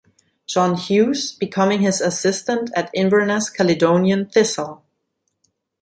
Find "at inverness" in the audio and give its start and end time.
2.75-3.51